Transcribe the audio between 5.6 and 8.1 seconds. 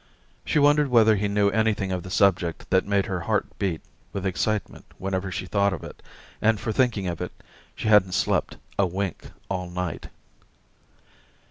of it, and for thinking of it she